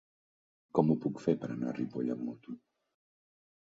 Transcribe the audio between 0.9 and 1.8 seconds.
puc fer per anar a